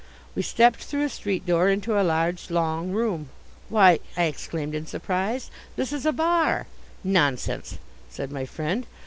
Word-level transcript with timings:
We 0.33 0.41
stepped 0.41 0.83
through 0.83 1.03
a 1.03 1.09
street 1.09 1.45
door 1.45 1.69
into 1.69 1.95
a 1.95 2.01
large, 2.01 2.49
long 2.49 2.91
room. 2.91 3.29
"Why," 3.69 3.99
I 4.17 4.23
exclaimed 4.23 4.73
in 4.73 4.87
surprise, 4.87 5.51
"this 5.75 5.93
is 5.93 6.07
a 6.07 6.11
bar!" 6.11 6.65
"Nonsense!" 7.03 7.77
said 8.09 8.31
my 8.31 8.45
friend. 8.45 8.87